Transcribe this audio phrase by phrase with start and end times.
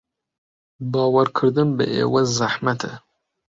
[0.91, 2.91] باوەڕکردن بە ئێوە زەحمەتە.